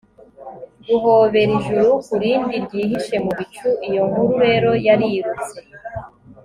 [1.03, 3.69] guhobera ijuru kurindi ryihishe mu bicu.
[3.87, 5.57] iyo nkuru rero yarirutse